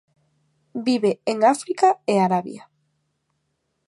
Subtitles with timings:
[0.87, 2.63] Vive en África e Arabia.